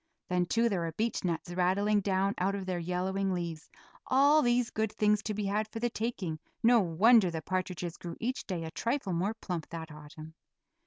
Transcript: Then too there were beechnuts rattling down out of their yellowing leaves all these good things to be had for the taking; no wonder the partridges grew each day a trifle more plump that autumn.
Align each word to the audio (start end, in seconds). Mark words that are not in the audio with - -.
Then 0.29 0.47
too 0.47 0.67
there 0.67 0.79
were 0.79 0.93
beechnuts 0.93 1.55
rattling 1.55 1.99
down 2.01 2.33
out 2.39 2.55
of 2.55 2.65
their 2.65 2.79
yellowing 2.79 3.33
leaves 3.35 3.69
all 4.07 4.41
these 4.41 4.71
good 4.71 4.91
things 4.91 5.21
to 5.21 5.35
be 5.35 5.45
had 5.45 5.67
for 5.67 5.79
the 5.79 5.91
taking; 5.91 6.39
no 6.63 6.79
wonder 6.79 7.29
the 7.29 7.43
partridges 7.43 7.97
grew 7.97 8.17
each 8.19 8.47
day 8.47 8.63
a 8.63 8.71
trifle 8.71 9.13
more 9.13 9.35
plump 9.35 9.69
that 9.69 9.91
autumn. 9.91 10.33